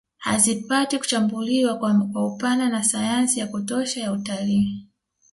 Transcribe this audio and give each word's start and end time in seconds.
Hazipati 0.17 0.97
kuchambuliwa 0.97 1.77
kwa 1.77 2.15
upana 2.27 2.69
na 2.69 2.83
sayansi 2.83 3.39
ya 3.39 3.47
kutosha 3.47 3.99
ya 4.01 4.11
utalii 4.11 4.87